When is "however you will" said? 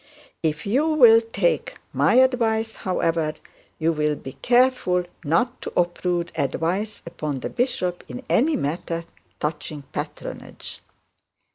2.77-4.15